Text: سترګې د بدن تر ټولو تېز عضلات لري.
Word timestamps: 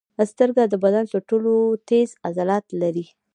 سترګې 0.31 0.63
د 0.69 0.75
بدن 0.83 1.03
تر 1.11 1.21
ټولو 1.29 1.53
تېز 1.89 2.09
عضلات 2.27 2.65
لري. 2.81 3.05